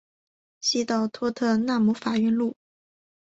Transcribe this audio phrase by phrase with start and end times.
[0.59, 2.55] 西到托特纳姆法院路。